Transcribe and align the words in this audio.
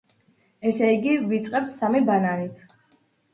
ესე 0.69 0.87
იგი, 0.93 1.13
ვიწყებთ 1.33 1.69
სამი 1.75 2.03
ბანანით. 2.09 2.63